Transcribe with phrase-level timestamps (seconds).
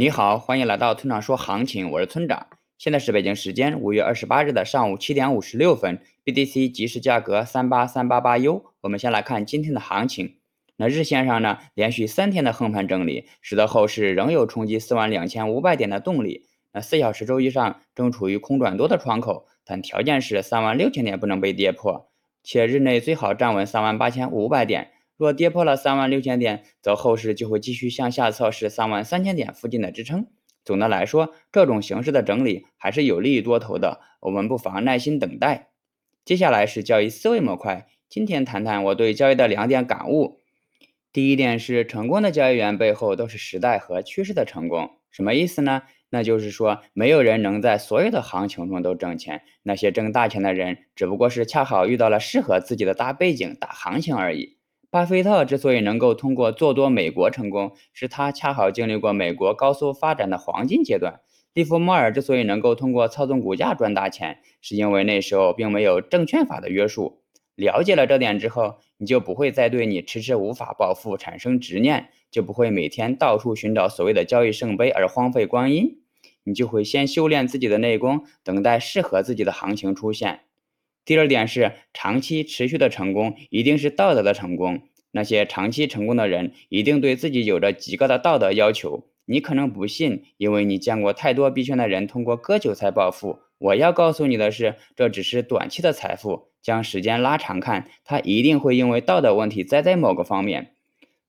[0.00, 2.46] 你好，欢迎来到村长说行情，我是村长。
[2.78, 8.64] 现在是北京时间五月二十八日的上午七点五十六分，BTC 即时价格三八三八八 U。
[8.82, 10.36] 我们先来看今天的行情。
[10.76, 16.46] 那日线上呢，连续三天的横盘整理，使得后市仍有冲击四万两千五百点的动力。
[16.72, 22.08] 那四小时周期上正处于空转多的窗口，但条件是三万六千点不能被跌破，
[22.44, 24.92] 且日内最好站稳三万八千五百点。
[25.18, 30.28] 若跌破了三万六千点，则后市就会继续向下测试三万三千点附近的支撑。
[30.64, 35.70] 总的来说，这种形式的整理还是有利于多头的，我们不妨耐心等待。
[36.24, 40.40] 接下来是交易思维模块，今天谈谈我对交易的两点感悟。
[41.12, 45.82] 第一点是，成功的交易员背后都是时代和趋势的成功，什么意思呢？
[46.10, 54.57] 那就是说，没有人能在所有的行情中都挣钱，那些挣大钱的人，只不过是恰好遇到了适合自己的大背景、大行情而已。
[54.90, 61.20] 巴菲特之所以能够通过做多美国成功，是他恰好经历过美国高速发展的黄金阶段。
[61.52, 67.22] 利弗莫尔之所以能够通过操纵股价赚大钱，是因为那时候并没有证券法的约束。
[67.54, 76.00] 了解了这点之后，你就不会再对你迟迟无法暴富产生执念，就不会每天到处寻找所谓的交易圣杯而荒废光阴。
[76.44, 80.40] 你就会先修炼自己的内功，等待适合自己的行情出现。
[81.08, 84.82] 第二点是，长期持续的成功一定是道德的成功。
[85.10, 89.06] 那些长期成功的人，一定对自己有着极高的道德要求。
[89.24, 93.38] 你可能不信，因为你见过太多币圈的人通过割韭菜暴富。
[93.56, 96.48] 我要告诉你的是，这只是短期的财富。
[96.60, 100.72] 将时间拉长看，他一定会因为道德问题栽在某个方面。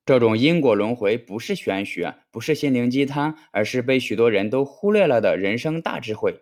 [0.06, 6.42] 这种因果轮回不是玄学，不是心灵鸡汤，而是被许多人都忽略了的人生大智慧。